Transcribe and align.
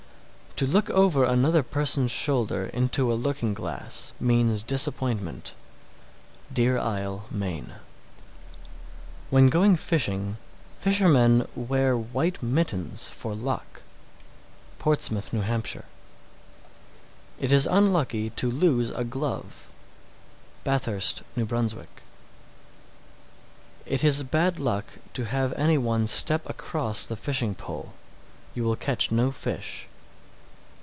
To 0.57 0.67
look 0.67 0.91
over 0.91 1.23
another 1.25 1.63
person's 1.63 2.11
shoulder 2.11 2.67
into 2.67 3.11
a 3.11 3.15
looking 3.15 3.55
glass 3.55 4.13
means 4.19 4.61
disappointment. 4.61 5.55
Deer 6.53 6.77
Isle, 6.77 7.25
Me. 7.31 7.61
680. 7.61 7.79
When 9.31 9.47
going 9.49 9.75
fishing, 9.75 10.37
fishermen 10.77 11.47
wear 11.55 11.97
white 11.97 12.43
mittens 12.43 13.07
for 13.07 13.33
luck. 13.33 13.81
Portsmouth, 14.77 15.33
N.H. 15.33 15.47
681. 17.39 17.43
It 17.43 17.51
is 17.51 17.65
unlucky 17.65 18.29
to 18.29 18.51
lose 18.51 18.91
a 18.91 19.03
glove. 19.03 19.71
Bathurst, 20.63 21.23
N.B. 21.35 21.49
682. 21.49 22.03
It 23.87 24.03
is 24.03 24.21
bad 24.21 24.59
luck 24.59 24.85
to 25.15 25.25
have 25.25 25.53
any 25.53 25.79
one 25.79 26.05
step 26.05 26.47
across 26.47 27.07
the 27.07 27.15
fishing 27.15 27.55
pole; 27.55 27.93
you 28.53 28.63
will 28.63 28.75
catch 28.75 29.09
no 29.11 29.31
fish. 29.31 29.87